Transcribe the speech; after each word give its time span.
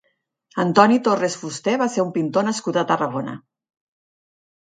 Antoni 0.61 0.95
Torres 1.07 1.35
Fuster 1.41 1.75
va 1.81 1.87
ser 1.97 2.05
un 2.07 2.09
pintor 2.17 2.47
nascut 2.49 2.81
a 2.81 2.85
Tarragona. 2.93 3.37